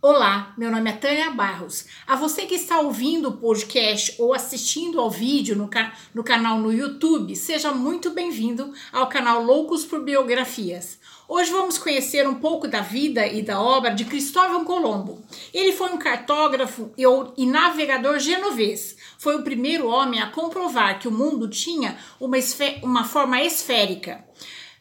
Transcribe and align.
Olá, 0.00 0.54
meu 0.56 0.70
nome 0.70 0.88
é 0.88 0.92
Tânia 0.92 1.32
Barros. 1.32 1.86
A 2.06 2.14
você 2.14 2.46
que 2.46 2.54
está 2.54 2.78
ouvindo 2.78 3.30
o 3.30 3.36
podcast 3.36 4.14
ou 4.20 4.32
assistindo 4.32 5.00
ao 5.00 5.10
vídeo 5.10 5.56
no, 5.56 5.66
ca 5.66 5.92
no 6.14 6.22
canal 6.22 6.60
no 6.60 6.72
YouTube, 6.72 7.34
seja 7.34 7.72
muito 7.72 8.10
bem-vindo 8.10 8.72
ao 8.92 9.08
canal 9.08 9.42
Loucos 9.42 9.84
por 9.84 10.04
Biografias. 10.04 11.00
Hoje 11.26 11.50
vamos 11.50 11.78
conhecer 11.78 12.28
um 12.28 12.36
pouco 12.36 12.68
da 12.68 12.80
vida 12.80 13.26
e 13.26 13.42
da 13.42 13.60
obra 13.60 13.90
de 13.90 14.04
Cristóvão 14.04 14.64
Colombo. 14.64 15.20
Ele 15.52 15.72
foi 15.72 15.90
um 15.90 15.98
cartógrafo 15.98 16.92
e 17.36 17.44
navegador 17.44 18.20
genovês. 18.20 18.96
Foi 19.18 19.34
o 19.34 19.42
primeiro 19.42 19.88
homem 19.88 20.22
a 20.22 20.30
comprovar 20.30 21.00
que 21.00 21.08
o 21.08 21.12
mundo 21.12 21.48
tinha 21.48 21.98
uma, 22.20 22.36
uma 22.84 23.04
forma 23.04 23.42
esférica. 23.42 24.24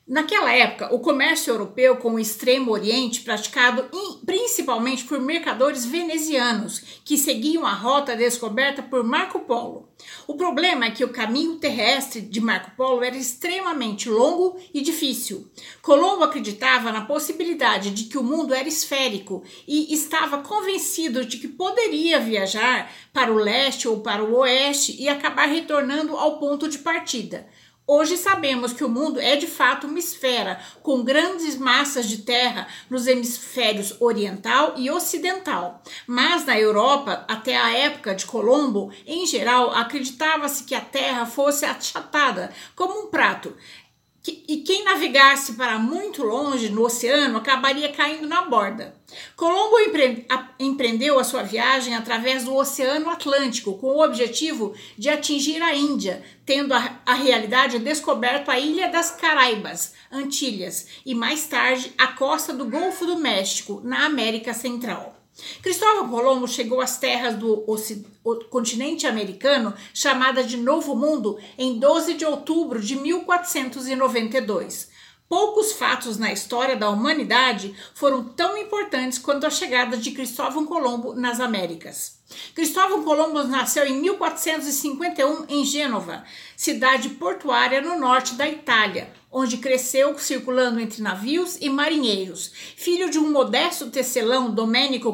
Naquela 0.08 0.54
época, 0.54 0.96
o 0.96 1.00
comércio 1.00 1.52
europeu 1.52 1.98
com 1.98 2.14
o 2.14 2.20
Extremo 2.20 2.72
Oriente, 2.72 3.20
praticado 3.20 3.90
principalmente 4.26 5.04
por 5.04 5.20
mercadores 5.20 5.86
venezianos, 5.86 6.82
que 7.04 7.18
seguiam 7.18 7.66
a 7.66 7.74
rota 7.74 8.16
descoberta 8.16 8.82
por 8.82 9.04
Marco 9.04 9.42
Polo. 9.42 9.90
O 10.26 10.36
problema 10.36 10.86
é 10.86 10.92
que 10.92 11.04
o 11.04 11.10
caminho 11.10 11.58
terrestre 11.58 12.22
de 12.22 12.40
Marco 12.40 12.72
Polo 12.78 13.04
era 13.04 13.18
extremamente 13.18 14.08
longo 14.08 14.58
e 14.74 14.80
difícil. 14.80 15.52
Colombo 15.82 16.24
acreditava 16.24 16.90
na 16.90 17.02
possibilidade 17.02 17.92
de 17.92 18.06
que 18.06 18.18
o 18.18 18.24
mundo 18.24 18.54
era 18.54 18.68
esférico 18.68 19.44
e 19.68 19.94
estava 19.94 20.38
convencido 20.38 21.26
de 21.26 21.36
que 21.38 21.50
poderia 21.50 22.18
viajar 22.18 22.90
para 23.12 23.34
o 23.34 23.36
leste 23.36 23.90
ou 23.90 24.00
para 24.00 24.24
o 24.24 24.38
oeste 24.38 24.96
e 24.98 25.10
acabar 25.10 25.50
retornando 25.50 26.16
ao 26.16 26.40
ponto 26.40 26.70
de 26.70 26.78
partida. 26.78 27.46
Hoje 27.90 28.18
sabemos 28.18 28.74
que 28.74 28.84
o 28.84 28.90
mundo 28.90 29.18
é 29.18 29.38
de 29.38 29.48
fato 29.48 29.88
uma 29.88 29.98
esfera 29.98 30.60
com 30.84 31.06
grandes 31.06 31.58
massas 31.58 32.06
de 32.06 32.18
terra 32.18 32.68
nos 32.90 33.08
hemisférios 33.08 33.96
oriental 34.02 34.74
e 34.76 34.92
ocidental. 34.92 35.82
Mas 36.06 36.44
na 36.44 36.60
Europa, 36.60 37.24
até 37.30 37.56
a 37.56 37.72
época 37.72 38.14
de 38.14 38.26
Colombo, 38.26 38.92
em 39.06 39.26
geral, 39.26 39.72
acreditava-se 39.72 40.66
que 40.66 40.76
a 40.76 40.82
terra 40.82 41.26
fosse 41.26 41.64
achatada 41.64 42.52
como 42.76 43.04
um 43.04 43.08
prato 43.08 43.56
e 44.48 44.58
quem 44.58 44.84
navegasse 44.84 45.54
para 45.54 45.78
muito 45.80 46.24
longe 46.24 46.70
no 46.70 46.84
oceano 46.84 47.38
acabaria 47.38 47.92
caindo 47.92 48.28
na 48.28 48.44
borda. 48.44 48.96
Colombo 49.36 49.78
empreendeu 50.60 51.18
a 51.18 51.24
sua 51.24 51.44
viagem 51.44 51.96
através 51.96 52.44
do 52.44 52.56
Oceano 52.56 53.10
Atlântico 53.10 53.78
com 53.78 53.88
o 53.88 54.04
objetivo 54.04 54.74
de 54.98 55.10
atingir 55.10 55.62
a 55.62 55.74
Índia, 55.74 56.24
tendo 56.46 56.74
a, 56.74 57.00
a 57.06 57.14
realidade 57.14 57.80
descoberto 57.80 58.50
a 58.50 58.60
Ilha 58.60 58.90
das 58.90 59.12
Caraíbas, 59.12 59.94
Antilhas, 60.12 60.88
e 61.06 61.16
mais 61.16 61.48
tarde 61.48 61.94
a 61.98 62.08
costa 62.08 62.54
do 62.54 62.66
Golfo 62.66 63.06
do 63.06 63.18
México, 63.18 63.82
na 63.84 64.06
América 64.06 64.54
Central. 64.54 65.17
Cristóvão 65.62 66.10
Colombo 66.10 66.48
chegou 66.48 66.82
às 66.82 66.98
terras 66.98 67.36
do 67.36 67.64
continente 68.50 69.06
americano, 69.06 69.74
chamada 69.94 70.44
de 70.44 70.58
Novo 70.58 70.96
Mundo, 70.96 71.38
em 71.58 71.78
12 71.80 72.16
de 72.16 72.26
outubro 72.26 72.82
de 72.82 72.96
1492. 72.96 74.90
Poucos 75.30 75.74
fatos 75.74 76.18
na 76.18 76.32
história 76.32 76.76
da 76.76 76.90
humanidade 76.90 77.76
foram 77.94 78.24
tão 78.24 78.58
importantes 78.58 79.20
quanto 79.20 79.46
a 79.46 79.50
chegada 79.50 79.98
de 79.98 80.12
Cristóvão 80.12 80.66
Colombo 80.66 81.14
nas 81.14 81.40
Américas. 81.40 82.17
Cristóvão 82.54 83.04
Colombo 83.04 83.44
nasceu 83.44 83.86
em 83.86 84.02
1451 84.02 85.46
em 85.48 85.64
Gênova, 85.64 86.24
cidade 86.56 87.10
portuária 87.10 87.82
no 87.82 87.98
norte 87.98 88.36
da 88.36 88.48
Itália, 88.48 89.14
onde 89.32 89.58
cresceu 89.58 90.18
circulando 90.18 90.80
entre 90.80 91.02
navios 91.02 91.58
e 91.62 91.70
marinheiros, 91.70 92.52
filho 92.76 93.10
de 93.10 93.18
um 93.20 93.32
modesto 93.32 93.90
tecelão 93.90 94.54
Domenico 94.54 95.14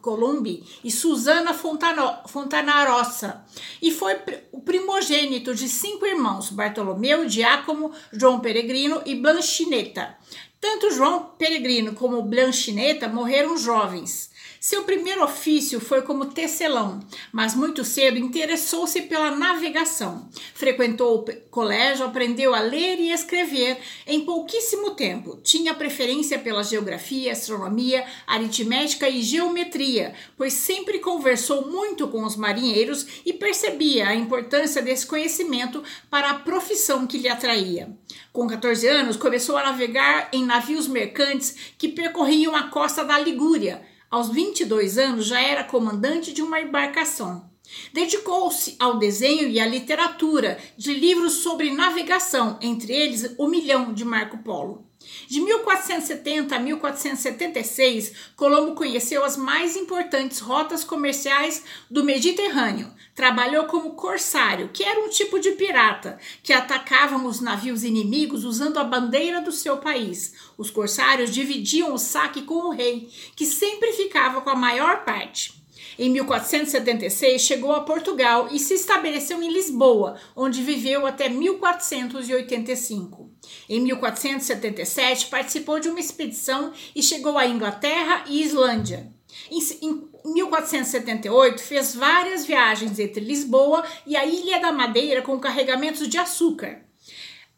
Columbi 0.00 0.64
e 0.82 0.90
Susana 0.90 1.52
Fontanarossa, 1.52 3.44
e 3.82 3.90
foi 3.90 4.16
o 4.52 4.60
primogênito 4.60 5.54
de 5.54 5.68
cinco 5.68 6.06
irmãos, 6.06 6.50
Bartolomeu, 6.50 7.28
Giacomo, 7.28 7.92
João 8.12 8.40
Peregrino 8.40 9.02
e 9.04 9.14
Blanchineta. 9.14 10.16
Tanto 10.60 10.90
João 10.90 11.34
Peregrino 11.38 11.94
como 11.94 12.22
Blanchineta 12.22 13.08
morreram 13.08 13.56
jovens. 13.56 14.30
Seu 14.60 14.82
primeiro 14.82 15.22
ofício 15.22 15.78
foi 15.78 16.02
como 16.02 16.26
tecelão, 16.26 16.98
mas 17.30 17.54
muito 17.54 17.84
cedo 17.84 18.18
interessou-se 18.18 19.02
pela 19.02 19.30
navegação. 19.30 20.28
Frequentou 20.52 21.20
o 21.20 21.48
colégio, 21.48 22.04
aprendeu 22.04 22.52
a 22.52 22.60
ler 22.60 22.98
e 22.98 23.12
escrever 23.12 23.78
em 24.04 24.24
pouquíssimo 24.24 24.90
tempo. 24.90 25.38
Tinha 25.44 25.74
preferência 25.74 26.40
pela 26.40 26.64
geografia, 26.64 27.30
astronomia, 27.30 28.04
aritmética 28.26 29.08
e 29.08 29.22
geometria, 29.22 30.12
pois 30.36 30.54
sempre 30.54 30.98
conversou 30.98 31.70
muito 31.70 32.08
com 32.08 32.24
os 32.24 32.34
marinheiros 32.34 33.06
e 33.24 33.32
percebia 33.32 34.08
a 34.08 34.14
importância 34.14 34.82
desse 34.82 35.06
conhecimento 35.06 35.84
para 36.10 36.30
a 36.30 36.38
profissão 36.40 37.06
que 37.06 37.18
lhe 37.18 37.28
atraía. 37.28 37.96
Com 38.32 38.48
14 38.48 38.88
anos, 38.88 39.16
começou 39.16 39.56
a 39.56 39.62
navegar 39.62 40.30
em 40.32 40.44
navios 40.44 40.88
mercantes 40.88 41.54
que 41.78 41.88
percorriam 41.88 42.56
a 42.56 42.64
costa 42.64 43.04
da 43.04 43.16
Ligúria 43.16 43.86
aos 44.10 44.30
22 44.30 44.98
anos 44.98 45.26
já 45.26 45.40
era 45.40 45.64
comandante 45.64 46.32
de 46.32 46.42
uma 46.42 46.60
embarcação. 46.60 47.50
Dedicou-se 47.92 48.76
ao 48.78 48.98
desenho 48.98 49.48
e 49.48 49.60
à 49.60 49.66
literatura 49.66 50.58
de 50.76 50.94
livros 50.94 51.34
sobre 51.34 51.70
navegação, 51.70 52.58
entre 52.60 52.92
eles 52.92 53.34
O 53.38 53.48
Milhão 53.48 53.92
de 53.92 54.04
Marco 54.04 54.38
Polo. 54.38 54.88
De 55.26 55.40
1470 55.40 56.56
a 56.56 56.58
1476, 56.58 58.12
Colombo 58.36 58.74
conheceu 58.74 59.24
as 59.24 59.36
mais 59.36 59.76
importantes 59.76 60.38
rotas 60.38 60.84
comerciais 60.84 61.64
do 61.90 62.04
Mediterrâneo. 62.04 62.92
Trabalhou 63.14 63.64
como 63.64 63.94
corsário, 63.94 64.70
que 64.72 64.82
era 64.82 65.00
um 65.00 65.08
tipo 65.08 65.38
de 65.38 65.52
pirata 65.52 66.18
que 66.42 66.52
atacavam 66.52 67.26
os 67.26 67.40
navios 67.40 67.84
inimigos 67.84 68.44
usando 68.44 68.78
a 68.78 68.84
bandeira 68.84 69.40
do 69.40 69.52
seu 69.52 69.78
país. 69.78 70.34
Os 70.56 70.70
corsários 70.70 71.30
dividiam 71.30 71.92
o 71.92 71.98
saque 71.98 72.42
com 72.42 72.68
o 72.68 72.70
rei, 72.70 73.08
que 73.34 73.46
sempre 73.46 73.92
ficava 73.92 74.40
com 74.40 74.50
a 74.50 74.56
maior 74.56 75.04
parte. 75.04 75.57
Em 75.98 76.08
1476 76.10 77.42
chegou 77.42 77.72
a 77.72 77.80
Portugal 77.80 78.48
e 78.52 78.60
se 78.60 78.74
estabeleceu 78.74 79.42
em 79.42 79.50
Lisboa, 79.50 80.16
onde 80.36 80.62
viveu 80.62 81.04
até 81.04 81.28
1485. 81.28 83.28
Em 83.68 83.80
1477 83.80 85.26
participou 85.26 85.80
de 85.80 85.88
uma 85.88 85.98
expedição 85.98 86.72
e 86.94 87.02
chegou 87.02 87.36
à 87.36 87.46
Inglaterra 87.46 88.24
e 88.28 88.42
Islândia. 88.42 89.12
Em 89.50 90.08
1478 90.24 91.60
fez 91.60 91.94
várias 91.94 92.46
viagens 92.46 92.98
entre 92.98 93.20
Lisboa 93.20 93.84
e 94.06 94.16
a 94.16 94.24
Ilha 94.24 94.60
da 94.60 94.70
Madeira 94.70 95.20
com 95.20 95.38
carregamentos 95.40 96.08
de 96.08 96.16
açúcar. 96.16 96.87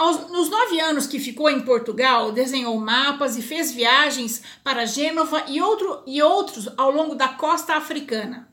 Aos, 0.00 0.30
nos 0.30 0.48
nove 0.48 0.80
anos 0.80 1.06
que 1.06 1.18
ficou 1.18 1.50
em 1.50 1.60
Portugal, 1.60 2.32
desenhou 2.32 2.74
mapas 2.80 3.36
e 3.36 3.42
fez 3.42 3.70
viagens 3.70 4.42
para 4.64 4.86
Gênova 4.86 5.44
e, 5.46 5.60
outro, 5.60 6.02
e 6.06 6.22
outros 6.22 6.70
ao 6.78 6.90
longo 6.90 7.14
da 7.14 7.28
costa 7.28 7.74
africana. 7.74 8.49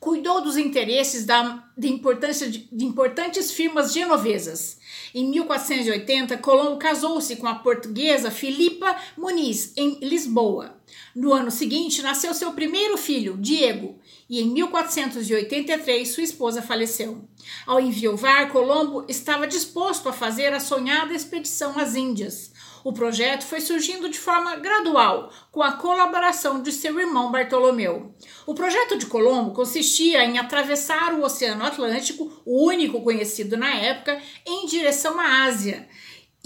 Cuidou 0.00 0.40
dos 0.40 0.56
interesses 0.56 1.24
da, 1.24 1.64
de, 1.76 1.88
importância 1.88 2.48
de, 2.50 2.68
de 2.70 2.84
importantes 2.84 3.50
firmas 3.50 3.92
genovesas. 3.92 4.78
Em 5.14 5.28
1480, 5.30 6.36
Colombo 6.38 6.78
casou-se 6.78 7.36
com 7.36 7.46
a 7.46 7.54
portuguesa 7.54 8.30
Filipa 8.30 8.96
Muniz, 9.16 9.72
em 9.76 9.98
Lisboa. 10.00 10.76
No 11.14 11.32
ano 11.32 11.50
seguinte, 11.50 12.02
nasceu 12.02 12.34
seu 12.34 12.52
primeiro 12.52 12.96
filho, 12.96 13.36
Diego, 13.38 13.98
e 14.28 14.40
em 14.40 14.50
1483 14.50 16.08
sua 16.08 16.22
esposa 16.22 16.60
faleceu. 16.60 17.26
Ao 17.66 17.80
enviovar, 17.80 18.50
Colombo 18.52 19.04
estava 19.08 19.46
disposto 19.46 20.08
a 20.08 20.12
fazer 20.12 20.52
a 20.52 20.60
sonhada 20.60 21.14
expedição 21.14 21.78
às 21.78 21.94
Índias. 21.94 22.52
O 22.86 22.92
projeto 22.92 23.44
foi 23.44 23.60
surgindo 23.60 24.08
de 24.08 24.16
forma 24.16 24.54
gradual, 24.54 25.32
com 25.50 25.60
a 25.60 25.72
colaboração 25.72 26.62
de 26.62 26.70
seu 26.70 27.00
irmão 27.00 27.32
Bartolomeu. 27.32 28.14
O 28.46 28.54
projeto 28.54 28.96
de 28.96 29.06
Colombo 29.06 29.50
consistia 29.50 30.24
em 30.24 30.38
atravessar 30.38 31.12
o 31.12 31.24
Oceano 31.24 31.64
Atlântico, 31.64 32.30
o 32.46 32.64
único 32.64 33.02
conhecido 33.02 33.56
na 33.56 33.74
época, 33.74 34.22
em 34.46 34.66
direção 34.66 35.18
à 35.18 35.46
Ásia 35.46 35.88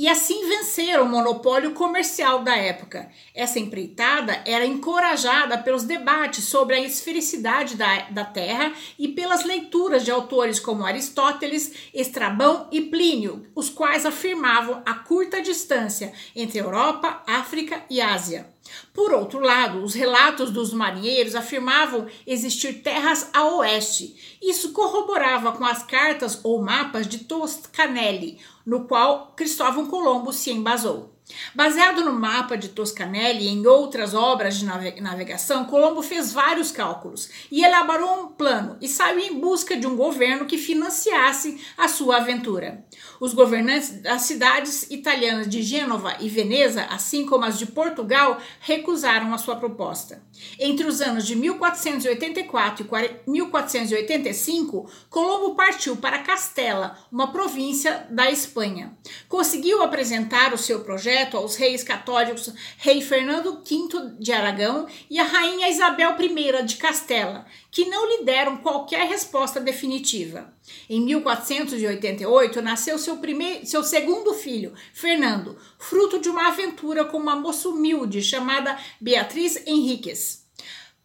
e 0.00 0.08
assim 0.08 0.48
vencer 0.48 0.98
o 0.98 1.04
monopólio 1.04 1.72
comercial 1.72 2.42
da 2.42 2.56
época. 2.56 3.10
Essa 3.34 3.58
empreitada 3.58 4.42
era 4.46 4.64
encorajada 4.64 5.58
pelos 5.58 5.84
debates 5.84 6.44
sobre 6.44 6.74
a 6.74 6.80
esfericidade 6.80 7.76
da, 7.76 8.08
da 8.08 8.24
Terra 8.24 8.72
e 8.98 9.08
pelas 9.08 9.44
leituras 9.44 10.02
de 10.02 10.10
autores 10.10 10.58
como 10.58 10.86
Aristóteles, 10.86 11.90
Estrabão 11.92 12.66
e 12.72 12.80
Plínio, 12.80 13.44
os 13.54 13.68
quais 13.68 14.06
afirmavam 14.06 14.82
a 14.86 14.94
curta 14.94 15.42
distância 15.42 16.14
entre 16.34 16.58
Europa, 16.58 17.22
África 17.26 17.84
e 17.90 18.00
Ásia. 18.00 18.48
Por 18.92 19.12
outro 19.12 19.40
lado, 19.40 19.82
os 19.82 19.94
relatos 19.94 20.50
dos 20.50 20.72
marinheiros 20.72 21.34
afirmavam 21.34 22.06
existir 22.26 22.82
terras 22.82 23.30
a 23.32 23.44
oeste. 23.56 24.38
Isso 24.42 24.72
corroborava 24.72 25.52
com 25.52 25.64
as 25.64 25.82
cartas 25.82 26.40
ou 26.42 26.62
mapas 26.62 27.06
de 27.06 27.18
Toscanelli, 27.18 28.38
no 28.64 28.84
qual 28.84 29.32
Cristóvão 29.36 29.86
Colombo 29.86 30.32
se 30.32 30.50
embasou. 30.50 31.14
Baseado 31.54 32.04
no 32.04 32.12
mapa 32.12 32.56
de 32.56 32.68
Toscanelli 32.68 33.44
e 33.44 33.48
em 33.48 33.66
outras 33.66 34.14
obras 34.14 34.56
de 34.56 34.64
navegação, 34.64 35.64
Colombo 35.64 36.02
fez 36.02 36.32
vários 36.32 36.70
cálculos 36.70 37.28
e 37.50 37.64
elaborou 37.64 38.24
um 38.24 38.28
plano 38.28 38.76
e 38.80 38.88
saiu 38.88 39.18
em 39.18 39.40
busca 39.40 39.76
de 39.76 39.86
um 39.86 39.96
governo 39.96 40.46
que 40.46 40.58
financiasse 40.58 41.60
a 41.76 41.88
sua 41.88 42.18
aventura. 42.18 42.84
Os 43.20 43.34
governantes 43.34 44.00
das 44.00 44.22
cidades 44.22 44.90
italianas 44.90 45.48
de 45.48 45.62
Gênova 45.62 46.16
e 46.20 46.28
Veneza, 46.28 46.84
assim 46.84 47.26
como 47.26 47.44
as 47.44 47.58
de 47.58 47.66
Portugal, 47.66 48.40
recusaram 48.60 49.32
a 49.34 49.38
sua 49.38 49.56
proposta. 49.56 50.22
Entre 50.58 50.86
os 50.86 51.00
anos 51.00 51.26
de 51.26 51.34
1484 51.36 52.86
e 53.26 53.30
1485, 53.30 54.90
Colombo 55.08 55.54
partiu 55.54 55.96
para 55.96 56.20
Castela, 56.20 56.98
uma 57.10 57.32
província 57.32 58.06
da 58.10 58.30
Espanha. 58.30 58.96
Conseguiu 59.28 59.82
apresentar 59.82 60.52
o 60.52 60.58
seu 60.58 60.80
projeto 60.80 61.36
aos 61.36 61.56
reis 61.56 61.82
católicos, 61.82 62.52
rei 62.78 63.00
Fernando 63.00 63.62
V 63.62 64.16
de 64.18 64.32
Aragão 64.32 64.86
e 65.08 65.18
a 65.18 65.24
rainha 65.24 65.68
Isabel 65.68 66.16
I 66.18 66.62
de 66.64 66.76
Castela, 66.76 67.46
que 67.70 67.84
não 67.86 68.08
lhe 68.08 68.24
deram 68.24 68.58
qualquer 68.58 69.06
resposta 69.06 69.60
definitiva. 69.60 70.52
Em 70.88 71.00
1488 71.00 72.60
nasceu 72.60 72.98
seu, 72.98 73.18
primeiro, 73.18 73.64
seu 73.64 73.84
segundo 73.84 74.34
filho, 74.34 74.74
Fernando, 74.92 75.56
fruto 75.78 76.18
de 76.18 76.28
uma 76.28 76.48
aventura 76.48 77.04
com 77.04 77.16
uma 77.16 77.36
moça 77.36 77.68
humilde 77.68 78.20
chamada 78.20 78.78
Beatriz 79.00 79.64
Henriques. 79.66 80.44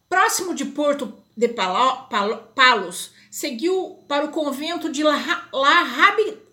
Próximo 0.08 0.54
de 0.54 0.64
Porto 0.64 1.14
de 1.36 1.48
Palos, 1.48 3.10
seguiu 3.36 3.98
para 4.08 4.24
o 4.24 4.30
convento 4.30 4.90
de 4.90 5.02
La, 5.02 5.18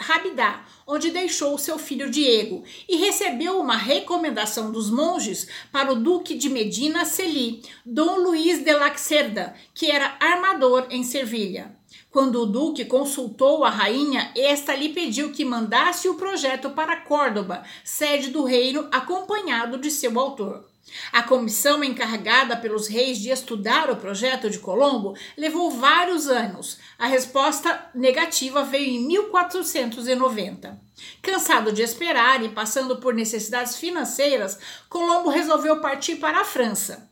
Rabidá, 0.02 0.66
onde 0.86 1.12
deixou 1.12 1.58
seu 1.58 1.80
filho 1.80 2.10
Diego, 2.10 2.66
e 2.90 2.98
recebeu 2.98 3.58
uma 3.58 3.78
recomendação 3.78 4.70
dos 4.70 4.90
monges 4.90 5.48
para 5.72 5.94
o 5.94 5.96
duque 5.96 6.36
de 6.36 6.50
Medina 6.50 7.06
Celi, 7.06 7.64
Dom 7.86 8.18
Luís 8.18 8.62
de 8.62 8.74
Lacerda, 8.74 9.56
que 9.74 9.90
era 9.90 10.18
armador 10.20 10.88
em 10.90 11.06
Sevilha. 11.06 11.74
Quando 12.14 12.44
o 12.44 12.46
duque 12.46 12.86
consultou 12.86 13.64
a 13.64 13.72
rainha, 13.72 14.32
esta 14.38 14.76
lhe 14.76 14.90
pediu 14.90 15.32
que 15.32 15.44
mandasse 15.44 16.08
o 16.08 16.14
projeto 16.14 16.70
para 16.70 17.02
Córdoba, 17.02 17.64
sede 17.84 18.30
do 18.30 18.44
reino, 18.44 18.88
acompanhado 18.92 19.80
de 19.80 19.90
seu 19.90 20.20
autor. 20.20 20.64
A 21.12 21.24
comissão 21.24 21.84
encarregada 21.84 22.56
pelos 22.56 22.88
reis 22.88 23.18
de 23.18 23.32
estudar 23.32 23.90
o 23.90 23.96
projeto 23.96 24.48
de 24.48 24.60
Colombo 24.60 25.16
levou 25.36 25.72
vários 25.72 26.28
anos. 26.28 26.78
A 27.00 27.08
resposta 27.08 27.90
negativa 27.96 28.64
veio 28.64 28.92
em 28.92 29.08
1490. 29.08 30.80
Cansado 31.20 31.72
de 31.72 31.82
esperar 31.82 32.44
e 32.44 32.50
passando 32.50 32.98
por 32.98 33.16
necessidades 33.16 33.78
financeiras, 33.78 34.60
Colombo 34.88 35.32
resolveu 35.32 35.82
partir 35.82 36.18
para 36.18 36.42
a 36.42 36.46
França. 36.46 37.12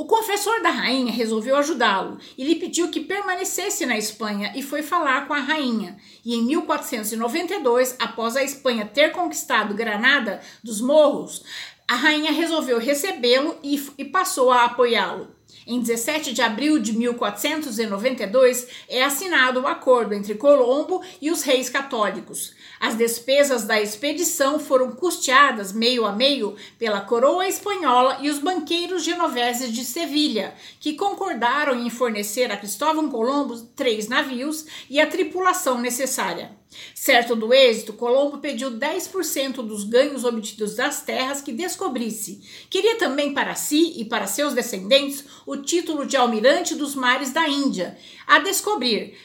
O 0.00 0.06
confessor 0.06 0.62
da 0.62 0.70
rainha 0.70 1.12
resolveu 1.12 1.54
ajudá-lo 1.56 2.16
e 2.38 2.42
lhe 2.42 2.54
pediu 2.54 2.88
que 2.88 3.00
permanecesse 3.00 3.84
na 3.84 3.98
Espanha 3.98 4.50
e 4.56 4.62
foi 4.62 4.82
falar 4.82 5.28
com 5.28 5.34
a 5.34 5.40
rainha. 5.40 5.98
E 6.24 6.34
em 6.34 6.42
1492, 6.42 7.96
após 7.98 8.34
a 8.34 8.42
Espanha 8.42 8.86
ter 8.86 9.12
conquistado 9.12 9.74
Granada 9.74 10.40
dos 10.64 10.80
Morros, 10.80 11.44
a 11.86 11.96
rainha 11.96 12.32
resolveu 12.32 12.78
recebê-lo 12.78 13.58
e, 13.62 13.78
e 13.98 14.06
passou 14.06 14.50
a 14.50 14.64
apoiá-lo. 14.64 15.28
Em 15.66 15.78
17 15.78 16.32
de 16.32 16.40
abril 16.40 16.78
de 16.78 16.96
1492 16.96 18.68
é 18.88 19.04
assinado 19.04 19.60
o 19.60 19.66
acordo 19.66 20.14
entre 20.14 20.34
Colombo 20.34 21.02
e 21.20 21.30
os 21.30 21.42
reis 21.42 21.68
católicos. 21.68 22.54
As 22.80 22.96
despesas 22.96 23.64
da 23.64 23.78
expedição 23.78 24.58
foram 24.58 24.92
custeadas 24.92 25.70
meio 25.70 26.06
a 26.06 26.12
meio 26.12 26.56
pela 26.78 27.02
coroa 27.02 27.46
espanhola 27.46 28.16
e 28.22 28.30
os 28.30 28.38
banqueiros 28.38 29.04
genoveses 29.04 29.70
de 29.70 29.84
Sevilha, 29.84 30.54
que 30.80 30.94
concordaram 30.94 31.78
em 31.78 31.90
fornecer 31.90 32.50
a 32.50 32.56
Cristóvão 32.56 33.10
Colombo 33.10 33.60
três 33.76 34.08
navios 34.08 34.64
e 34.88 34.98
a 34.98 35.06
tripulação 35.06 35.78
necessária. 35.78 36.58
Certo 36.94 37.34
do 37.34 37.52
êxito, 37.52 37.92
Colombo 37.92 38.38
pediu 38.38 38.70
10% 38.70 39.56
dos 39.56 39.84
ganhos 39.84 40.24
obtidos 40.24 40.76
das 40.76 41.02
terras 41.02 41.40
que 41.42 41.52
descobrisse. 41.52 42.40
Queria 42.70 42.96
também 42.96 43.34
para 43.34 43.54
si 43.56 43.94
e 43.96 44.04
para 44.04 44.26
seus 44.26 44.54
descendentes 44.54 45.24
o 45.44 45.56
título 45.56 46.06
de 46.06 46.16
almirante 46.16 46.74
dos 46.76 46.94
mares 46.94 47.32
da 47.32 47.48
Índia, 47.48 47.98
a 48.26 48.38
descobrir, 48.38 49.16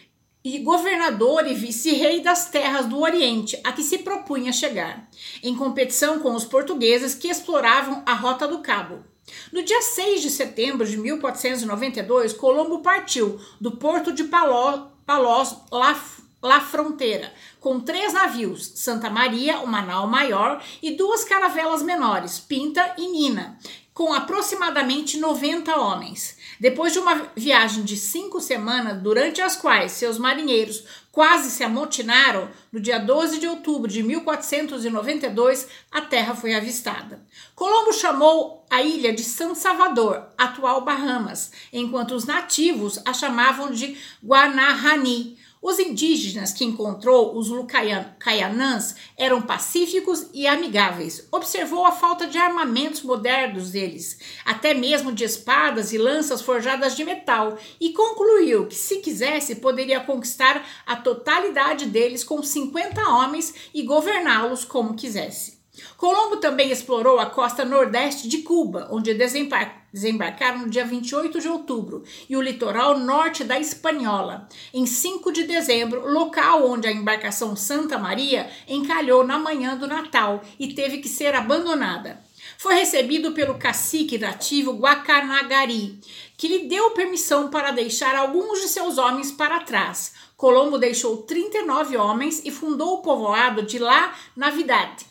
e 0.46 0.60
governador 0.60 1.48
e 1.48 1.56
vice-rei 1.56 2.22
das 2.22 2.52
terras 2.52 2.86
do 2.86 3.02
Oriente, 3.02 3.60
a 3.64 3.72
que 3.72 3.82
se 3.82 3.98
propunha 3.98 4.54
chegar, 4.54 5.10
em 5.42 5.56
competição 5.56 6.20
com 6.20 6.36
os 6.36 6.46
portugueses 6.46 7.16
que 7.16 7.28
exploravam 7.28 8.04
a 8.06 8.14
Rota 8.14 8.48
do 8.48 8.60
Cabo. 8.60 9.04
No 9.52 9.64
dia 9.64 9.82
6 9.82 10.22
de 10.22 10.30
setembro 10.30 10.86
de 10.86 10.98
1492, 10.98 12.32
Colombo 12.34 12.80
partiu 12.82 13.40
do 13.60 13.72
porto 13.72 14.14
de 14.14 14.26
Palós, 14.26 14.84
Palós 15.04 15.56
La, 15.72 16.00
La 16.44 16.62
Fronteira, 16.62 17.34
com 17.60 17.80
três 17.80 18.14
navios, 18.14 18.72
Santa 18.76 19.10
Maria, 19.10 19.62
uma 19.62 19.82
nau 19.82 20.06
maior, 20.06 20.64
e 20.80 20.92
duas 20.92 21.24
caravelas 21.24 21.82
menores, 21.82 22.40
Pinta 22.40 22.94
e 23.00 23.08
Nina, 23.08 23.58
com 23.96 24.14
aproximadamente 24.14 25.18
90 25.18 25.74
homens. 25.80 26.38
Depois 26.60 26.92
de 26.92 27.00
uma 27.00 27.32
viagem 27.34 27.86
de 27.86 27.96
cinco 27.96 28.42
semanas, 28.42 29.02
durante 29.02 29.42
as 29.42 29.56
quais 29.56 29.94
seus 29.94 30.20
marinheiros 30.20 30.84
quase 31.14 31.50
se 31.50 31.64
amotinaram, 31.64 32.50
no 32.74 32.82
dia 32.82 33.00
12 33.00 33.40
de 33.40 33.48
outubro 33.48 33.90
de 33.90 34.04
1492, 34.04 35.70
a 35.90 36.02
terra 36.02 36.36
foi 36.36 36.54
avistada. 36.54 37.26
Colombo 37.56 37.94
chamou 37.94 38.66
a 38.70 38.82
ilha 38.82 39.14
de 39.14 39.24
San 39.24 39.56
Salvador, 39.56 40.28
atual 40.38 40.82
Bahamas, 40.82 41.54
enquanto 41.72 42.16
os 42.16 42.26
nativos 42.26 43.00
a 43.06 43.14
chamavam 43.14 43.72
de 43.72 43.98
Guanahani 44.22 45.38
os 45.66 45.80
indígenas 45.80 46.54
que 46.54 46.64
encontrou, 46.64 47.36
os 47.36 47.50
Lucaianãs, 47.50 48.96
eram 49.18 49.42
pacíficos 49.42 50.28
e 50.32 50.46
amigáveis. 50.46 51.28
Observou 51.32 51.88
a 51.88 51.92
falta 51.92 52.28
de 52.28 52.38
armamentos 52.38 53.02
modernos 53.02 53.72
deles, 53.72 54.20
até 54.46 54.76
mesmo 54.76 55.12
de 55.12 55.24
espadas 55.24 55.92
e 55.92 55.98
lanças 55.98 56.40
forjadas 56.40 56.96
de 56.96 57.04
metal, 57.04 57.58
e 57.82 57.94
concluiu 57.94 58.68
que, 58.68 58.76
se 58.76 58.98
quisesse, 58.98 59.56
poderia 59.56 60.00
conquistar 60.02 60.64
a 60.86 60.98
totalidade 60.98 61.88
deles 61.88 62.24
com 62.24 62.44
50 62.44 63.02
homens 63.10 63.52
e 63.74 63.82
governá-los 63.82 64.66
como 64.66 64.94
quisesse. 64.94 65.55
Colombo 65.98 66.38
também 66.38 66.72
explorou 66.72 67.20
a 67.20 67.26
costa 67.26 67.66
nordeste 67.66 68.28
de 68.28 68.40
Cuba, 68.40 68.88
onde 68.92 69.14
desembar 69.14 69.86
desembarcaram 69.96 70.60
no 70.60 70.70
dia 70.70 70.84
28 70.84 71.40
de 71.40 71.48
outubro, 71.48 72.04
e 72.30 72.36
o 72.36 72.42
litoral 72.42 73.00
norte 73.00 73.46
da 73.46 73.58
Espanhola, 73.58 74.50
em 74.74 74.86
5 74.86 75.32
de 75.32 75.46
dezembro, 75.46 76.12
local 76.12 76.70
onde 76.70 76.86
a 76.86 76.92
embarcação 76.92 77.56
Santa 77.56 77.98
Maria 77.98 78.50
encalhou 78.68 79.26
na 79.26 79.40
manhã 79.40 79.78
do 79.78 79.88
Natal 79.88 80.42
e 80.60 80.74
teve 80.74 80.98
que 80.98 81.08
ser 81.08 81.34
abandonada. 81.34 82.22
Foi 82.58 82.76
recebido 82.76 83.32
pelo 83.32 83.58
cacique 83.58 84.18
nativo 84.18 84.74
Guacanagari, 84.74 86.00
que 86.38 86.48
lhe 86.48 86.68
deu 86.68 86.92
permissão 86.92 87.50
para 87.50 87.72
deixar 87.72 88.16
alguns 88.16 88.62
de 88.62 88.68
seus 88.68 88.98
homens 88.98 89.32
para 89.32 89.62
trás. 89.62 90.14
Colombo 90.36 90.78
deixou 90.78 91.18
39 91.24 91.96
homens 91.96 92.42
e 92.44 92.52
fundou 92.52 92.96
o 92.96 93.02
povoado 93.02 93.64
de 93.64 93.80
La 93.80 94.14
Navidad, 94.36 95.06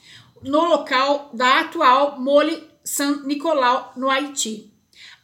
no 0.45 0.63
local 0.65 1.31
da 1.33 1.61
atual 1.61 2.21
Mole 2.21 2.63
San 2.85 3.23
Nicolau, 3.25 3.93
no 3.97 4.11
Haiti. 4.11 4.71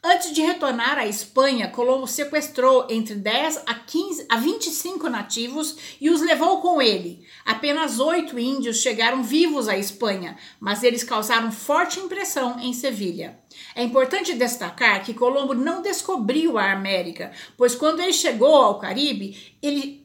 Antes 0.03 0.33
de 0.33 0.41
retornar 0.41 0.97
à 0.99 1.07
Espanha, 1.07 1.69
Colombo 1.69 2.07
sequestrou 2.07 2.87
entre 2.89 3.15
10 3.17 3.65
a 3.67 3.75
15 3.75 4.27
a 4.31 4.37
25 4.37 5.11
nativos 5.11 5.77
e 6.01 6.09
os 6.09 6.23
levou 6.23 6.63
com 6.63 6.81
ele. 6.81 7.23
Apenas 7.45 8.01
oito 8.01 8.39
índios 8.39 8.79
chegaram 8.79 9.23
vivos 9.23 9.69
à 9.69 9.77
Espanha, 9.77 10.39
mas 10.59 10.83
eles 10.83 11.05
causaram 11.05 11.53
forte 11.53 12.01
impressão 12.01 12.59
em 12.61 12.73
Sevilha. 12.73 13.39
É 13.75 13.83
importante 13.83 14.33
destacar 14.33 15.05
que 15.05 15.13
Colombo 15.13 15.53
não 15.53 15.83
descobriu 15.83 16.57
a 16.57 16.73
América, 16.73 17.31
pois 17.59 17.75
quando 17.75 18.01
ele 18.01 18.15
chegou 18.15 18.55
ao 18.55 18.79
Caribe, 18.79 19.55
ele 19.61 20.00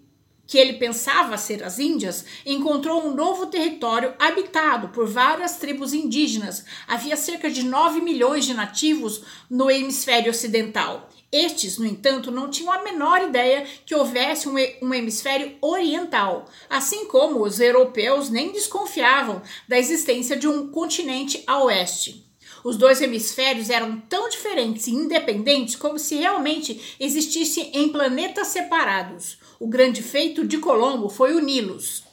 que 0.48 0.58
ele 0.58 0.74
pensava 0.74 1.38
ser 1.38 1.64
as 1.64 1.80
Índias, 1.80 2.25
encontrou 2.46 3.06
um 3.06 3.14
novo 3.14 3.48
território 3.48 4.14
habitado 4.20 4.90
por 4.90 5.08
várias 5.08 5.58
tribos 5.58 5.94
indígenas. 5.94 6.66
Havia 6.88 7.16
cerca 7.16 7.50
de 7.50 7.64
9 7.64 8.02
milhões 8.02 8.46
de 8.46 8.54
nativos 8.54 9.24
no 9.50 9.70
hemisfério 9.70 10.32
ocidental. 10.32 11.10
Estes, 11.32 11.78
no 11.78 11.86
entanto, 11.86 12.32
não 12.32 12.50
tinham 12.50 12.72
a 12.72 12.84
menor 12.84 13.22
ideia 13.22 13.66
que 13.86 13.94
houvesse 13.94 14.48
um, 14.48 14.94
hemisfério 14.94 15.58
oriental, 15.60 16.46
assim 16.70 17.08
como 17.08 17.44
os 17.44 17.60
europeus 17.60 18.30
nem 18.30 18.52
desconfiavam 18.52 19.42
da 19.68 19.78
existência 19.78 20.38
de 20.38 20.48
um 20.48 20.68
continente 20.68 21.44
a 21.46 21.62
oeste. 21.64 22.25
Os 22.66 22.78
dois 22.78 23.00
hemisférios 23.00 23.70
eram 23.70 24.00
tão 24.10 24.28
diferentes 24.28 24.88
e 24.88 24.92
independentes 24.92 25.76
como 25.76 26.00
se 26.00 26.16
realmente 26.16 26.96
existissem 27.00 27.70
em 27.72 27.90
planetas 27.90 28.48
separados. 28.48 29.38
O 29.60 29.68
grande 29.68 30.02
feito 30.02 30.44
de 30.44 30.58
Colombo 30.58 31.08
foi 31.08 31.36
uni-los. 31.36 32.04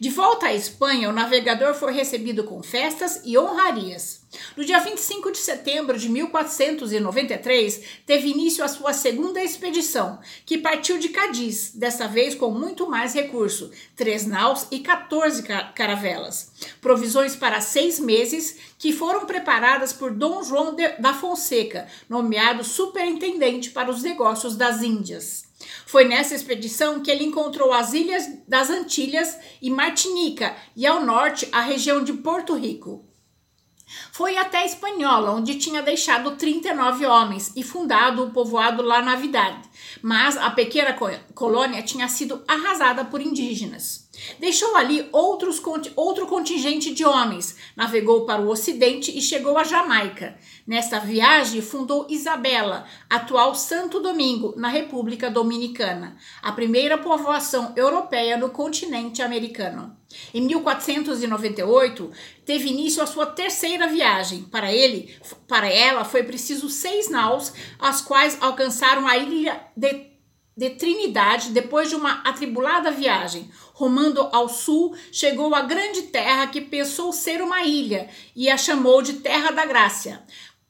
De 0.00 0.10
volta 0.10 0.46
à 0.46 0.52
Espanha, 0.52 1.08
o 1.08 1.12
navegador 1.12 1.74
foi 1.74 1.92
recebido 1.92 2.42
com 2.42 2.60
festas 2.60 3.22
e 3.24 3.38
honrarias. 3.38 4.19
No 4.56 4.64
dia 4.64 4.78
25 4.78 5.32
de 5.32 5.38
setembro 5.38 5.98
de 5.98 6.08
1493, 6.08 7.82
teve 8.06 8.28
início 8.28 8.64
a 8.64 8.68
sua 8.68 8.92
segunda 8.92 9.42
expedição, 9.42 10.20
que 10.46 10.58
partiu 10.58 10.98
de 10.98 11.08
Cádiz, 11.08 11.72
dessa 11.74 12.06
vez 12.06 12.36
com 12.36 12.50
muito 12.50 12.88
mais 12.88 13.12
recurso, 13.12 13.72
três 13.96 14.24
naus 14.26 14.68
e 14.70 14.78
14 14.80 15.42
caravelas. 15.74 16.52
Provisões 16.80 17.34
para 17.34 17.60
seis 17.60 17.98
meses, 17.98 18.56
que 18.78 18.92
foram 18.92 19.26
preparadas 19.26 19.92
por 19.92 20.12
Dom 20.12 20.44
João 20.44 20.76
da 20.98 21.12
Fonseca, 21.12 21.88
nomeado 22.08 22.62
superintendente 22.62 23.70
para 23.70 23.90
os 23.90 24.02
negócios 24.02 24.56
das 24.56 24.80
Índias. 24.80 25.50
Foi 25.86 26.04
nessa 26.04 26.34
expedição 26.36 27.00
que 27.00 27.10
ele 27.10 27.24
encontrou 27.24 27.72
as 27.72 27.92
ilhas 27.92 28.24
das 28.46 28.70
Antilhas 28.70 29.36
e 29.60 29.70
Martinica 29.70 30.56
e 30.76 30.86
ao 30.86 31.04
norte 31.04 31.48
a 31.50 31.60
região 31.60 32.02
de 32.02 32.12
Porto 32.12 32.54
Rico. 32.54 33.09
Foi 34.12 34.36
até 34.36 34.64
Espanhola, 34.64 35.32
onde 35.32 35.58
tinha 35.58 35.82
deixado 35.82 36.36
39 36.36 37.06
homens 37.06 37.52
e 37.56 37.62
fundado 37.62 38.24
o 38.24 38.30
povoado 38.30 38.82
La 38.82 39.02
Navidade, 39.02 39.69
mas 40.02 40.36
a 40.36 40.50
pequena 40.50 40.96
colônia 41.34 41.82
tinha 41.82 42.08
sido 42.08 42.42
arrasada 42.46 43.04
por 43.04 43.20
indígenas. 43.20 44.08
Deixou 44.38 44.76
ali 44.76 45.08
outros, 45.12 45.62
outro 45.96 46.26
contingente 46.26 46.92
de 46.92 47.04
homens, 47.04 47.56
navegou 47.76 48.26
para 48.26 48.42
o 48.42 48.48
ocidente 48.48 49.16
e 49.16 49.22
chegou 49.22 49.56
a 49.56 49.64
Jamaica. 49.64 50.36
Nesta 50.66 50.98
viagem, 50.98 51.62
fundou 51.62 52.06
Isabela, 52.08 52.84
atual 53.08 53.54
Santo 53.54 54.00
Domingo, 54.00 54.54
na 54.56 54.68
República 54.68 55.30
Dominicana, 55.30 56.16
a 56.42 56.52
primeira 56.52 56.98
povoação 56.98 57.72
europeia 57.76 58.36
no 58.36 58.50
continente 58.50 59.22
americano. 59.22 59.96
Em 60.34 60.42
1498, 60.42 62.10
teve 62.44 62.68
início 62.68 63.02
a 63.02 63.06
sua 63.06 63.26
terceira 63.26 63.86
viagem. 63.86 64.42
Para 64.42 64.72
ele, 64.72 65.14
para 65.46 65.68
ela, 65.68 66.04
foi 66.04 66.24
preciso 66.24 66.68
seis 66.68 67.08
naus, 67.08 67.52
as 67.78 68.00
quais 68.00 68.36
alcançaram 68.40 69.06
a 69.06 69.16
ilha 69.16 69.60
de 69.80 70.10
de 70.60 70.68
Trinidade, 70.68 71.52
depois 71.52 71.88
de 71.88 71.96
uma 71.96 72.20
atribulada 72.22 72.90
viagem, 72.90 73.50
rumando 73.72 74.28
ao 74.30 74.46
sul, 74.46 74.94
chegou 75.10 75.54
à 75.54 75.62
grande 75.62 76.02
terra 76.02 76.48
que 76.48 76.60
pensou 76.60 77.14
ser 77.14 77.40
uma 77.40 77.62
ilha 77.62 78.10
e 78.36 78.50
a 78.50 78.58
chamou 78.58 79.00
de 79.00 79.14
Terra 79.14 79.52
da 79.52 79.64
Grácia, 79.64 80.22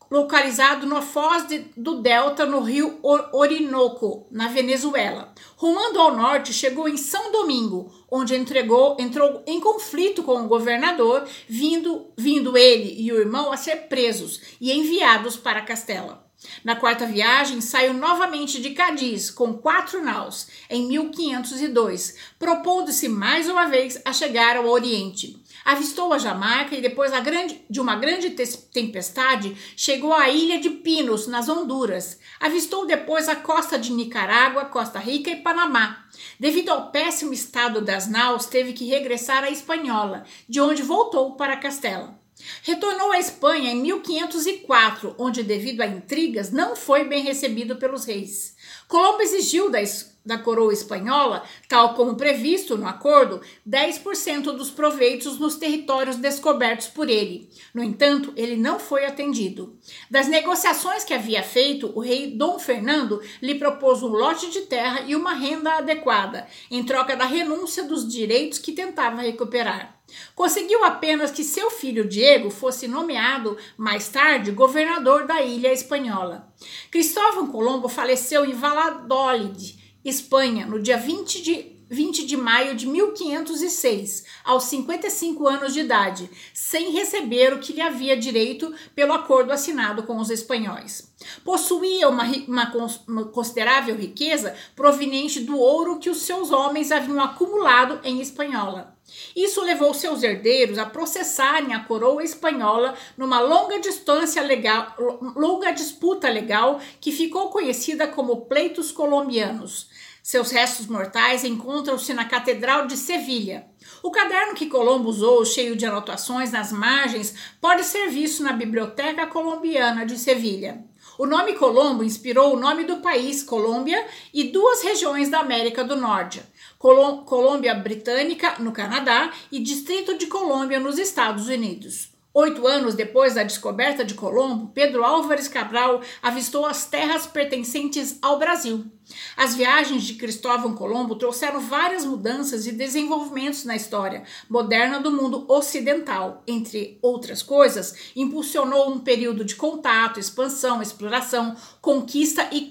localizado 0.09 0.87
na 0.87 1.02
foz 1.02 1.49
de, 1.49 1.59
do 1.76 2.00
delta 2.00 2.47
no 2.47 2.61
rio 2.61 3.00
Orinoco, 3.33 4.29
na 4.31 4.47
Venezuela. 4.47 5.35
Rumando 5.57 6.00
ao 6.00 6.17
norte, 6.17 6.52
chegou 6.52 6.88
em 6.88 6.97
São 6.97 7.33
Domingo, 7.33 7.93
onde 8.09 8.37
entregou, 8.37 8.97
entrou 8.97 9.43
em 9.45 9.59
conflito 9.59 10.23
com 10.23 10.40
o 10.40 10.47
governador, 10.47 11.26
vindo, 11.49 12.12
vindo 12.17 12.57
ele 12.57 12.95
e 12.97 13.11
o 13.11 13.19
irmão 13.19 13.50
a 13.50 13.57
ser 13.57 13.88
presos 13.88 14.40
e 14.61 14.71
enviados 14.71 15.37
para 15.37 15.62
Castela. 15.62 16.30
Na 16.65 16.77
quarta 16.77 17.07
viagem, 17.07 17.61
saiu 17.61 17.93
novamente 17.93 18.61
de 18.61 18.71
Cadiz 18.71 19.31
com 19.31 19.55
quatro 19.55 20.03
naus 20.03 20.49
em 20.69 20.87
1502, 20.87 22.17
propondo-se 22.39 23.09
mais 23.09 23.49
uma 23.49 23.67
vez 23.67 24.01
a 24.05 24.13
chegar 24.13 24.57
ao 24.57 24.67
Oriente. 24.67 25.43
Avistou 25.65 26.13
a 26.13 26.19
Jamaica 26.19 26.75
e 26.75 26.81
depois 26.81 27.13
grande, 27.21 27.63
de 27.69 27.81
uma 27.81 27.97
grande 27.97 28.31
tempestade 28.31 29.57
chegou 29.77 30.15
à 30.15 30.31
ilha 30.31 30.59
de 30.59 30.71
Pinos, 30.71 31.27
nas 31.27 31.49
Honduras. 31.49 32.19
Avistou 32.39 32.87
depois 32.87 33.29
a 33.29 33.37
costa 33.37 33.79
de 33.79 33.93
Nicarágua, 33.93 34.65
Costa 34.65 34.99
Rica 34.99 35.31
e 35.31 35.37
Panamá. 35.37 36.05
Devido 36.39 36.71
ao 36.71 36.91
péssimo 36.91 37.33
estado 37.33 37.81
das 37.81 38.09
naus, 38.09 38.47
teve 38.47 38.73
que 38.73 38.87
regressar 38.89 39.45
à 39.45 39.51
Espanhola, 39.51 40.25
de 40.49 40.61
onde 40.61 40.83
voltou 40.83 41.33
para 41.37 41.57
Castela. 41.57 42.20
Retornou 42.63 43.13
à 43.13 43.19
Espanha 43.19 43.73
em 43.73 43.81
1504, 43.83 45.15
onde, 45.19 45.43
devido 45.43 45.81
a 45.81 45.87
intrigas, 45.87 46.51
não 46.51 46.77
foi 46.77 47.05
bem 47.05 47.23
recebido 47.23 47.77
pelos 47.77 48.05
reis. 48.05 48.57
Colombo 48.89 49.23
exigiu 49.23 49.71
da, 49.71 49.79
da 50.25 50.37
coroa 50.37 50.73
espanhola, 50.73 51.45
tal 51.69 51.95
como 51.95 52.17
previsto 52.17 52.77
no 52.77 52.87
acordo, 52.87 53.41
10% 53.69 54.53
dos 54.57 54.71
proveitos 54.71 55.39
nos 55.39 55.57
territórios 55.57 56.17
descobertos 56.17 56.89
por 56.89 57.09
ele. 57.09 57.49
No 57.73 57.83
entanto, 57.83 58.33
ele 58.37 58.57
não 58.57 58.79
foi 58.79 59.07
atendido. 59.07 59.79
Das 60.11 60.29
negociações 60.29 61.05
que 61.05 61.15
havia 61.15 61.43
feito, 61.43 61.93
o 61.95 62.01
rei 62.01 62.33
Dom 62.33 62.59
Fernando 62.59 63.23
lhe 63.41 63.55
propôs 63.55 64.03
um 64.03 64.09
lote 64.09 64.51
de 64.51 64.63
terra 64.63 65.03
e 65.07 65.15
uma 65.15 65.35
renda 65.35 65.79
adequada, 65.79 66.47
em 66.71 66.83
troca 66.83 67.17
da 67.17 67.25
renúncia 67.25 67.85
dos 67.85 68.07
direitos 68.07 68.59
que 68.59 68.73
tentava 68.73 69.23
recuperar. 69.23 70.00
Conseguiu 70.35 70.85
apenas 70.85 71.31
que 71.31 71.45
seu 71.45 71.71
filho 71.71 72.09
Diego 72.09 72.50
fosse 72.50 72.88
nomeado 72.88 73.57
mais 73.76 74.09
tarde 74.09 74.50
governador 74.50 75.26
da 75.26 75.43
ilha 75.43 75.73
espanhola. 75.73 76.52
Cristóvão 76.90 77.47
Colombo 77.49 77.88
faleceu 77.88 78.45
em 78.45 78.52
Valladolid, 78.52 79.79
Espanha, 80.05 80.67
no 80.67 80.81
dia 80.81 80.97
20 80.97 81.43
de 81.43 81.81
20 81.93 82.25
de 82.25 82.37
maio 82.37 82.76
de 82.76 82.87
1506, 82.87 84.25
aos 84.45 84.62
55 84.64 85.49
anos 85.49 85.75
de 85.75 85.81
idade, 85.81 86.31
sem 86.55 86.93
receber 86.93 87.52
o 87.52 87.59
que 87.59 87.73
lhe 87.73 87.81
havia 87.81 88.17
direito 88.17 88.73
pelo 88.95 89.12
acordo 89.12 89.50
assinado 89.50 90.05
com 90.05 90.17
os 90.19 90.31
espanhóis. 90.31 91.12
Possuía 91.45 92.09
uma, 92.09 92.23
uma, 92.47 92.73
uma 93.09 93.25
considerável 93.25 93.97
riqueza 93.97 94.55
proveniente 94.76 95.40
do 95.40 95.59
ouro 95.59 95.99
que 95.99 96.09
os 96.09 96.23
seus 96.23 96.52
homens 96.52 96.93
haviam 96.93 97.21
acumulado 97.21 97.99
em 98.05 98.21
Espanhola. 98.21 98.97
Isso 99.35 99.62
levou 99.62 99.95
seus 99.95 100.23
herdeiros 100.23 100.79
a 100.79 100.87
processarem 100.87 101.75
a 101.75 101.85
coroa 101.85 102.23
espanhola 102.23 102.95
numa 103.17 103.41
longa 103.41 103.79
distância 103.79 104.43
legal, 104.43 104.95
longa 105.37 105.71
disputa 105.71 106.29
legal 106.29 106.81
que 107.00 107.12
ficou 107.12 107.50
conhecida 107.50 108.07
como 108.07 108.47
pleitos 108.47 108.91
colombianos. 108.91 109.89
Seus 110.23 110.50
restos 110.50 110.87
mortais 110.87 111.45
encontram-se 111.45 112.12
na 112.12 112.25
Catedral 112.25 112.87
de 112.87 112.97
Sevilha. 112.97 113.67
O 114.03 114.11
caderno 114.11 114.55
que 114.55 114.67
Colombo 114.67 115.09
usou, 115.09 115.45
cheio 115.45 115.75
de 115.75 115.87
anotações 115.87 116.53
nas 116.53 116.71
margens, 116.71 117.35
pode 117.61 117.85
ser 117.85 118.09
visto 118.09 118.43
na 118.43 118.53
Biblioteca 118.53 119.27
Colombiana 119.27 120.05
de 120.05 120.19
Sevilha. 120.19 120.85
O 121.19 121.27
nome 121.27 121.55
Colombo 121.55 122.03
inspirou 122.03 122.55
o 122.55 122.59
nome 122.59 122.85
do 122.85 122.99
país, 122.99 123.43
Colômbia, 123.43 124.07
e 124.33 124.45
duas 124.45 124.83
regiões 124.83 125.29
da 125.29 125.41
América 125.41 125.85
do 125.85 125.97
Norte, 125.97 126.43
Colômbia 126.81 127.75
Britânica, 127.75 128.55
no 128.59 128.73
Canadá, 128.73 129.31
e 129.53 129.61
Distrito 129.61 130.17
de 130.17 130.27
Colômbia, 130.29 130.81
nos 130.81 130.99
Estados 130.99 131.47
Unidos. 131.47 132.09
Oito 132.33 132.67
anos 132.67 132.95
depois 132.95 133.35
da 133.35 133.43
descoberta 133.43 134.03
de 134.03 134.15
Colombo, 134.15 134.69
Pedro 134.73 135.05
Álvares 135.05 135.47
Cabral 135.47 136.01
avistou 136.23 136.65
as 136.65 136.87
terras 136.87 137.27
pertencentes 137.27 138.19
ao 138.23 138.39
Brasil. 138.39 138.87
As 139.37 139.55
viagens 139.55 140.05
de 140.05 140.14
Cristóvão 140.14 140.75
Colombo 140.75 141.17
trouxeram 141.17 141.61
várias 141.61 142.05
mudanças 142.05 142.67
e 142.67 142.73
desenvolvimentos 142.73 143.64
na 143.64 143.76
história 143.76 144.25
moderna 144.49 145.00
do 145.00 145.11
mundo 145.11 145.45
ocidental. 145.49 146.43
Entre 146.47 146.99
outras 147.02 147.43
coisas, 147.43 147.95
impulsionou 148.14 148.90
um 148.90 148.99
período 148.99 149.45
de 149.45 149.57
contato, 149.57 150.21
expansão, 150.21 150.83
exploração, 150.83 151.57
conquista 151.81 152.49
e 152.52 152.71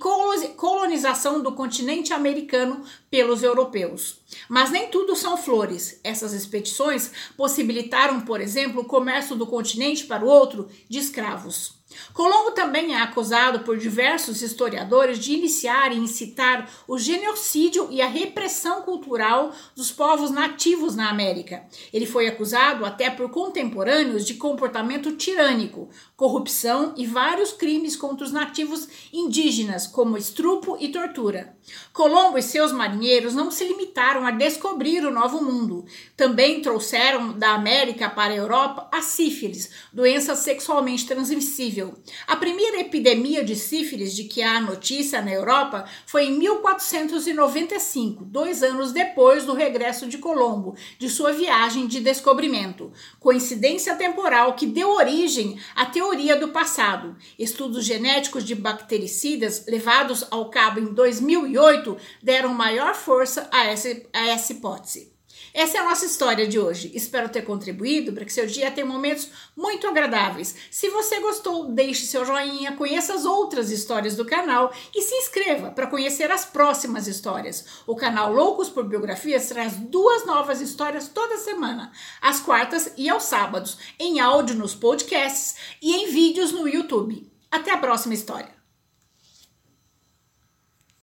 colonização 0.55 1.41
do 1.41 1.51
continente 1.53 2.13
americano 2.13 2.83
pelos 3.09 3.43
europeus. 3.43 4.19
Mas 4.47 4.69
nem 4.69 4.89
tudo 4.89 5.15
são 5.15 5.37
flores. 5.37 5.99
Essas 6.03 6.33
expedições 6.33 7.11
possibilitaram, 7.35 8.21
por 8.21 8.39
exemplo, 8.41 8.81
o 8.81 8.85
comércio 8.85 9.35
do 9.35 9.47
continente 9.47 10.05
para 10.05 10.23
o 10.23 10.27
outro 10.27 10.69
de 10.87 10.99
escravos. 10.99 11.78
Colombo 12.13 12.51
também 12.51 12.93
é 12.93 13.01
acusado 13.01 13.61
por 13.61 13.77
diversos 13.77 14.41
historiadores 14.41 15.17
de 15.17 15.33
iniciar 15.33 15.91
e 15.91 15.97
incitar 15.97 16.69
o 16.87 16.97
genocídio 16.99 17.87
e 17.89 18.01
a 18.01 18.07
repressão 18.07 18.83
cultural 18.83 19.51
dos 19.75 19.91
povos 19.91 20.29
nativos 20.29 20.95
na 20.95 21.09
América. 21.09 21.63
Ele 21.91 22.05
foi 22.05 22.27
acusado 22.27 22.85
até 22.85 23.09
por 23.09 23.29
contemporâneos 23.29 24.25
de 24.25 24.35
comportamento 24.35 25.15
tirânico, 25.15 25.89
corrupção 26.15 26.93
e 26.95 27.05
vários 27.07 27.51
crimes 27.51 27.95
contra 27.95 28.25
os 28.25 28.31
nativos 28.31 28.87
indígenas, 29.11 29.87
como 29.87 30.17
estrupo 30.17 30.77
e 30.79 30.89
tortura. 30.89 31.57
Colombo 31.93 32.37
e 32.37 32.43
seus 32.43 32.71
marinheiros 32.71 33.33
não 33.33 33.49
se 33.49 33.63
limitaram 33.63 34.25
a 34.25 34.31
descobrir 34.31 35.05
o 35.05 35.11
Novo 35.11 35.43
Mundo, 35.43 35.85
também 36.15 36.61
trouxeram 36.61 37.33
da 37.37 37.51
América 37.51 38.09
para 38.09 38.33
a 38.33 38.37
Europa 38.37 38.87
a 38.91 39.01
sífilis, 39.01 39.69
doença 39.93 40.35
sexualmente 40.35 41.05
transmissível 41.05 41.78
a 42.27 42.35
primeira 42.35 42.79
epidemia 42.79 43.43
de 43.43 43.55
sífilis 43.55 44.15
de 44.15 44.23
que 44.23 44.41
há 44.41 44.59
notícia 44.59 45.21
na 45.21 45.31
Europa 45.31 45.85
foi 46.05 46.25
em 46.25 46.37
1495, 46.37 48.25
dois 48.25 48.63
anos 48.63 48.91
depois 48.91 49.45
do 49.45 49.53
regresso 49.53 50.07
de 50.07 50.17
Colombo 50.17 50.75
de 50.97 51.09
sua 51.09 51.31
viagem 51.31 51.87
de 51.87 51.99
descobrimento. 51.99 52.91
Coincidência 53.19 53.95
temporal 53.95 54.53
que 54.53 54.65
deu 54.65 54.89
origem 54.89 55.59
à 55.75 55.85
teoria 55.85 56.35
do 56.35 56.49
passado. 56.49 57.15
Estudos 57.37 57.85
genéticos 57.85 58.43
de 58.43 58.55
bactericidas 58.55 59.65
levados 59.67 60.25
ao 60.31 60.49
cabo 60.49 60.79
em 60.79 60.93
2008 60.93 61.97
deram 62.21 62.53
maior 62.53 62.95
força 62.95 63.47
a 63.51 63.65
essa, 63.65 63.89
a 64.13 64.27
essa 64.27 64.53
hipótese. 64.53 65.18
Essa 65.53 65.77
é 65.77 65.81
a 65.81 65.83
nossa 65.83 66.05
história 66.05 66.47
de 66.47 66.59
hoje. 66.59 66.91
Espero 66.93 67.29
ter 67.29 67.41
contribuído 67.41 68.13
para 68.13 68.25
que 68.25 68.33
seu 68.33 68.45
dia 68.45 68.71
tenha 68.71 68.85
momentos 68.85 69.29
muito 69.55 69.87
agradáveis. 69.87 70.55
Se 70.69 70.89
você 70.89 71.19
gostou, 71.19 71.65
deixe 71.71 72.05
seu 72.05 72.25
joinha, 72.25 72.75
conheça 72.75 73.13
as 73.13 73.25
outras 73.25 73.71
histórias 73.71 74.15
do 74.15 74.25
canal 74.25 74.71
e 74.95 75.01
se 75.01 75.15
inscreva 75.15 75.71
para 75.71 75.87
conhecer 75.87 76.31
as 76.31 76.45
próximas 76.45 77.07
histórias. 77.07 77.65
O 77.87 77.95
canal 77.95 78.31
Loucos 78.33 78.69
por 78.69 78.83
Biografias 78.83 79.47
traz 79.49 79.73
duas 79.73 80.25
novas 80.25 80.61
histórias 80.61 81.07
toda 81.07 81.37
semana, 81.37 81.91
às 82.21 82.39
quartas 82.39 82.93
e 82.97 83.09
aos 83.09 83.23
sábados, 83.23 83.77
em 83.99 84.19
áudio 84.19 84.55
nos 84.55 84.75
podcasts 84.75 85.55
e 85.81 85.95
em 85.95 86.11
vídeos 86.11 86.51
no 86.51 86.67
YouTube. 86.67 87.29
Até 87.51 87.71
a 87.71 87.77
próxima 87.77 88.13
história. 88.13 88.58